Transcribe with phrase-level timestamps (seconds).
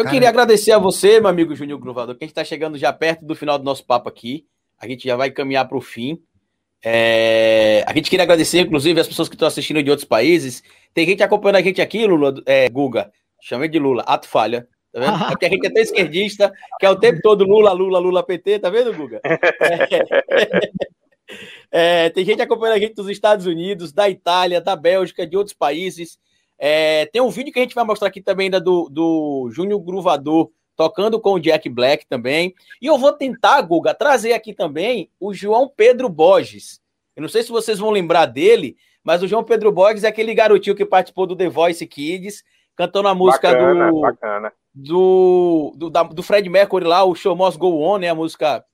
[0.00, 2.78] Eu Cara, queria agradecer a você, meu amigo Júnior Gruvador, que a gente está chegando
[2.78, 4.46] já perto do final do nosso papo aqui.
[4.78, 6.18] A gente já vai caminhar para o fim.
[6.82, 7.84] É...
[7.86, 10.62] A gente queria agradecer, inclusive, as pessoas que estão assistindo de outros países.
[10.94, 13.12] Tem gente acompanhando a gente aqui, Lula, é, Guga.
[13.42, 14.66] Chamei de Lula, ato falha.
[14.90, 15.18] Tá vendo?
[15.28, 18.58] Porque a gente é tão esquerdista, que é o tempo todo Lula, Lula, Lula, PT,
[18.58, 19.20] tá vendo, Guga?
[19.60, 20.70] É...
[21.70, 25.54] É, tem gente acompanhando a gente dos Estados Unidos, da Itália, da Bélgica, de outros
[25.54, 26.18] países.
[26.62, 29.80] É, tem um vídeo que a gente vai mostrar aqui também ainda do, do Júnior
[29.80, 32.54] Gruvador tocando com o Jack Black também.
[32.80, 36.80] E eu vou tentar, Guga, trazer aqui também o João Pedro Borges.
[37.16, 40.34] Eu não sei se vocês vão lembrar dele, mas o João Pedro Borges é aquele
[40.34, 42.44] garotinho que participou do The Voice Kids,
[42.76, 44.52] cantando a música bacana, do, bacana.
[44.74, 48.10] do, do, da, do Fred Mercury lá, o Show Must Go On, né?
[48.10, 48.64] A música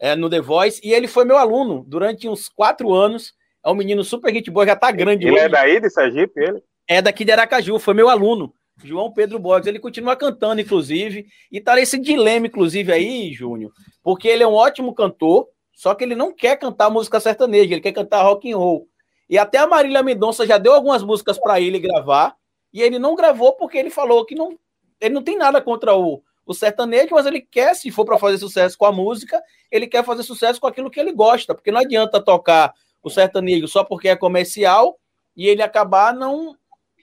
[0.00, 0.80] é, no The Voice.
[0.84, 3.34] E ele foi meu aluno durante uns quatro anos.
[3.64, 5.46] É um menino super gente boa, já tá grande ele é hoje.
[5.46, 6.62] é daí de Sergipe, ele?
[6.92, 8.52] É daqui de Aracaju, foi meu aluno.
[8.84, 13.72] João Pedro Borges, ele continua cantando, inclusive, e tá nesse dilema, inclusive, aí, Júnior,
[14.02, 17.80] porque ele é um ótimo cantor, só que ele não quer cantar música sertaneja, ele
[17.80, 18.86] quer cantar rock and roll.
[19.26, 22.36] E até a Marília Mendonça já deu algumas músicas para ele gravar,
[22.70, 24.58] e ele não gravou porque ele falou que não,
[25.00, 28.36] ele não tem nada contra o, o sertanejo, mas ele quer, se for para fazer
[28.36, 31.80] sucesso com a música, ele quer fazer sucesso com aquilo que ele gosta, porque não
[31.80, 34.98] adianta tocar o sertanejo só porque é comercial
[35.34, 36.54] e ele acabar não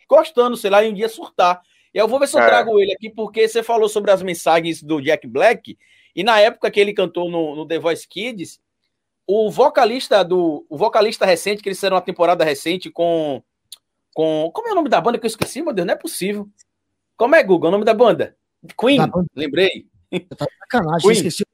[0.09, 1.61] gostando, sei lá, e um dia surtar.
[1.93, 2.45] E eu vou ver se eu é.
[2.45, 5.77] trago ele aqui, porque você falou sobre as mensagens do Jack Black,
[6.15, 8.59] e na época que ele cantou no, no The Voice Kids,
[9.27, 10.65] o vocalista do.
[10.67, 13.43] O vocalista recente, que eles fizeram uma temporada recente com.
[14.13, 15.85] com como é o nome da banda que eu esqueci, meu Deus?
[15.85, 16.49] Não é possível.
[17.15, 18.35] Como é, Google, o nome da banda?
[18.79, 19.27] Queen, da banda.
[19.35, 19.85] lembrei.
[20.35, 21.11] Tá sacanagem, Queen.
[21.13, 21.45] esqueci.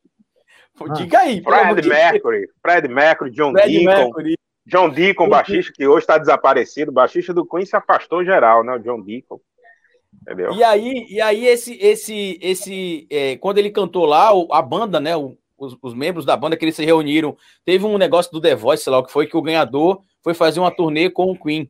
[0.96, 1.42] Diga aí.
[1.42, 3.86] Fred Mercury, Fred Mercury, John Fred Deacon.
[3.86, 4.36] Mercury.
[4.66, 8.74] John Deacon, baixista, que hoje está desaparecido, baixista do Queen se afastou geral, né?
[8.74, 9.40] O John Deacon.
[10.22, 10.54] Entendeu?
[10.54, 15.12] E aí, e aí esse, esse, esse, é, quando ele cantou lá, a banda, né?
[15.58, 18.84] os, os, membros da banda que eles se reuniram, teve um negócio do The Voice,
[18.84, 21.70] sei lá o que foi, que o ganhador foi fazer uma turnê com o Queen.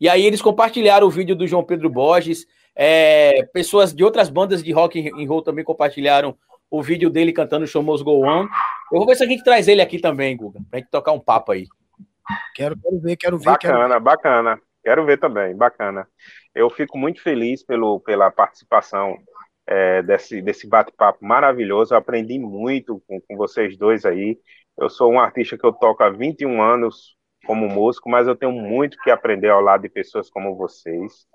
[0.00, 4.62] E aí eles compartilharam o vídeo do João Pedro Borges, é, pessoas de outras bandas
[4.62, 6.36] de rock and roll também compartilharam
[6.70, 8.46] o vídeo dele cantando Show Must Go On.
[8.92, 11.18] Eu vou ver se a gente traz ele aqui também, Guga, pra gente tocar um
[11.18, 11.66] papo aí.
[12.54, 13.44] Quero, quero ver, quero ver.
[13.44, 14.00] Bacana, quero ver.
[14.00, 14.60] bacana.
[14.82, 16.08] Quero ver também, bacana.
[16.54, 19.18] Eu fico muito feliz pelo, pela participação
[19.66, 21.92] é, desse, desse bate-papo maravilhoso.
[21.92, 24.38] Eu aprendi muito com, com vocês dois aí.
[24.76, 28.52] Eu sou um artista que eu toco há 21 anos como músico, mas eu tenho
[28.52, 31.26] muito que aprender ao lado de pessoas como vocês.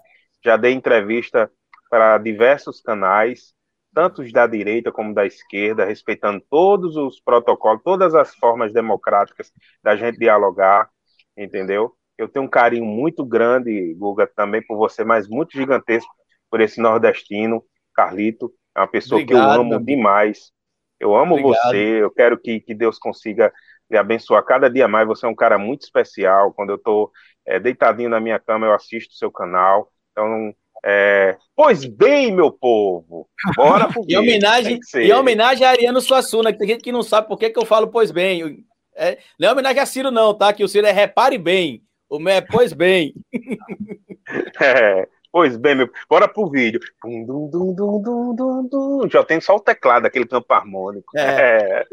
[0.44, 1.52] Já dei entrevista
[1.90, 3.54] para diversos canais,
[3.94, 9.52] tanto os da direita como da esquerda, respeitando todos os protocolos, todas as formas democráticas
[9.84, 10.90] da gente dialogar,
[11.38, 11.94] entendeu?
[12.18, 16.12] Eu tenho um carinho muito grande, Guga, também por você, mas muito gigantesco
[16.50, 18.54] por esse nordestino, Carlito.
[18.76, 20.52] É uma pessoa Obrigado, que eu amo demais.
[21.00, 21.70] Eu amo Obrigado.
[21.70, 23.52] você, eu quero que, que Deus consiga
[23.90, 25.08] lhe abençoar cada dia mais.
[25.08, 26.54] Você é um cara muito especial.
[26.54, 27.12] Quando eu estou
[27.46, 29.92] é, deitadinho na minha cama, eu assisto o seu canal.
[30.12, 30.54] Então,
[30.86, 36.60] é, pois bem, meu povo, bora pro em homenagem, em homenagem a Ariano Suassuna, que
[36.60, 38.66] tem gente que não sabe por que, que eu falo pois bem.
[38.96, 40.52] É, não é homenagem a Ciro, não, tá?
[40.52, 41.82] Que o Ciro é repare bem.
[42.10, 43.14] O meu é pois bem.
[44.62, 45.90] é, pois bem, meu.
[46.10, 46.80] Bora pro vídeo.
[47.02, 51.18] Dum, dum, dum, Já tem só o teclado, aquele campo harmônico.
[51.18, 51.86] É.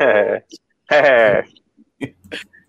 [0.00, 0.42] é.
[0.90, 0.96] é.
[0.96, 1.44] é.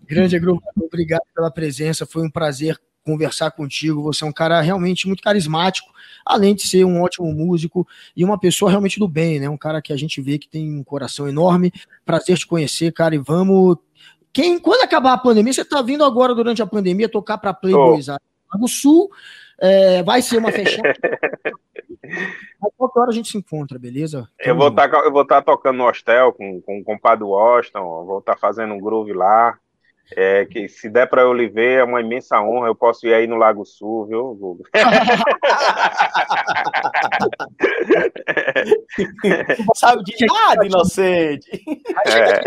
[0.02, 2.04] Grande grupo, obrigado pela presença.
[2.04, 2.76] Foi um prazer
[3.10, 4.02] conversar contigo.
[4.02, 5.90] Você é um cara realmente muito carismático,
[6.24, 9.48] além de ser um ótimo músico e uma pessoa realmente do bem, né?
[9.48, 11.72] Um cara que a gente vê que tem um coração enorme.
[12.04, 13.76] Prazer te conhecer, cara, e vamos.
[14.32, 18.06] Quem, quando acabar a pandemia, você tá vindo agora durante a pandemia tocar para Playboys
[18.08, 18.58] oh.
[18.58, 19.10] do Sul,
[19.58, 20.94] é, vai ser uma fechada.
[22.60, 24.28] A qualquer hora a gente se encontra, beleza?
[24.40, 28.04] eu vou estar tá, eu vou tá tocando no hostel com, com o compadre Washington,
[28.04, 29.56] vou estar tá fazendo um groove lá.
[30.16, 32.68] É, que se der para eu lhe ver, é uma imensa honra.
[32.68, 34.66] Eu posso ir aí no Lago Sul, viu, Google?
[39.74, 41.48] Sabe de nada, inocente.
[42.06, 42.42] É.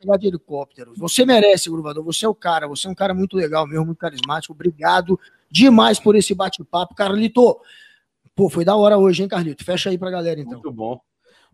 [0.00, 0.92] Chegar de helicóptero.
[0.96, 2.02] Você merece, Gruvador.
[2.04, 2.66] Você é o cara.
[2.66, 4.52] Você é um cara muito legal mesmo, muito carismático.
[4.52, 5.18] Obrigado
[5.50, 6.94] demais por esse bate-papo.
[6.94, 7.60] Carlito,
[8.34, 9.64] pô, foi da hora hoje, hein, Carlito?
[9.64, 10.54] Fecha aí pra galera, então.
[10.54, 11.00] Muito bom.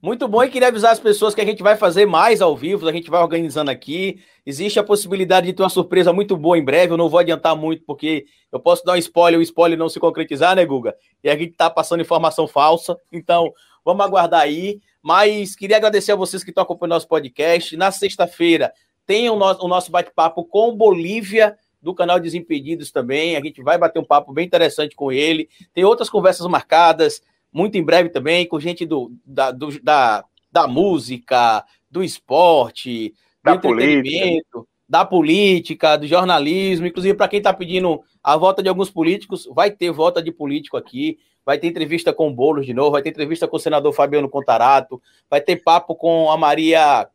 [0.00, 2.88] Muito bom e queria avisar as pessoas que a gente vai fazer mais ao vivo,
[2.88, 4.22] a gente vai organizando aqui.
[4.46, 6.92] Existe a possibilidade de ter uma surpresa muito boa em breve.
[6.92, 9.98] Eu não vou adiantar muito, porque eu posso dar um spoiler, o spoiler não se
[9.98, 10.94] concretizar, né, Guga?
[11.22, 12.96] E a gente tá passando informação falsa.
[13.12, 13.52] Então,
[13.84, 14.80] vamos aguardar aí.
[15.02, 17.76] Mas queria agradecer a vocês que estão acompanhando nosso podcast.
[17.76, 18.72] Na sexta-feira
[19.04, 23.36] tem o nosso, o nosso bate-papo com Bolívia, do canal Desimpedidos também.
[23.36, 25.48] A gente vai bater um papo bem interessante com ele.
[25.74, 27.20] Tem outras conversas marcadas
[27.52, 33.52] muito em breve também, com gente do, da, do, da, da música, do esporte, da
[33.52, 34.72] do entretenimento, política.
[34.88, 36.86] da política, do jornalismo.
[36.86, 40.76] Inclusive, para quem está pedindo a volta de alguns políticos, vai ter volta de político
[40.76, 41.18] aqui.
[41.44, 44.28] Vai ter entrevista com o Boulos de novo, vai ter entrevista com o senador Fabiano
[44.28, 45.00] Contarato,
[45.30, 47.08] vai ter papo com a Maria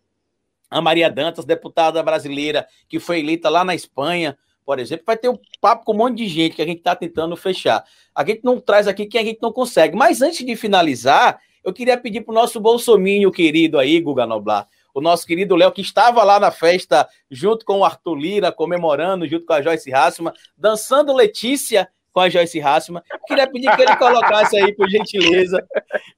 [0.72, 4.36] a Maria Dantas, deputada brasileira que foi eleita lá na Espanha,
[4.66, 6.96] por exemplo, vai ter um papo com um monte de gente que a gente está
[6.96, 7.84] tentando fechar.
[8.14, 9.96] A gente não traz aqui quem a gente não consegue.
[9.96, 14.68] Mas antes de finalizar, eu queria pedir para o nosso bolsominho querido aí, Guga Noblar,
[14.94, 19.28] o nosso querido Léo, que estava lá na festa junto com o Arthur Lira, comemorando
[19.28, 23.02] junto com a Joyce Hassman, dançando Letícia com a Joyce Hassman.
[23.12, 25.66] Eu queria pedir que ele colocasse aí, por gentileza.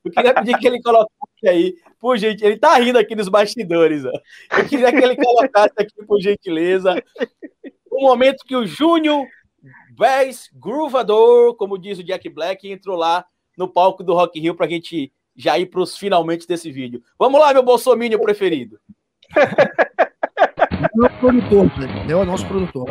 [0.03, 2.47] Eu queria pedir que ele colocasse aí, por gentileza.
[2.47, 4.03] Ele tá rindo aqui nos bastidores.
[4.03, 4.11] Ó.
[4.57, 7.01] Eu queria que ele colocasse aqui, por gentileza,
[7.95, 9.25] o momento que o Júnior
[9.97, 13.25] Vez Groovador, como diz o Jack Black, entrou lá
[13.57, 17.01] no palco do Rock Hill para a gente já ir para os finalmente desse vídeo.
[17.17, 18.79] Vamos lá, meu bolsomínio preferido.
[20.93, 21.71] Meu produtor,
[22.09, 22.85] é o nosso produtor.